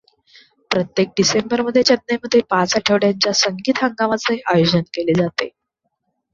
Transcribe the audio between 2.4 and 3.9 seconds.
पाच आठवड्यांच्या संगीत